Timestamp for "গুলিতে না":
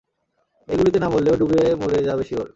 0.77-1.07